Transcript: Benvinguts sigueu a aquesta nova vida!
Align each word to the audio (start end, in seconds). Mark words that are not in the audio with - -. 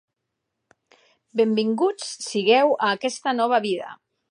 Benvinguts 1.41 2.09
sigueu 2.31 2.75
a 2.87 2.91
aquesta 2.97 3.37
nova 3.43 3.61
vida! 3.71 3.97